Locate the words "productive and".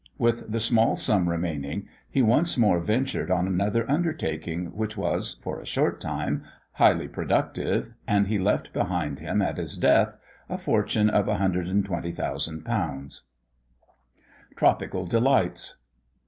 7.07-8.25